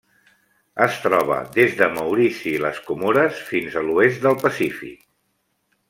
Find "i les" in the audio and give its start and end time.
2.55-2.81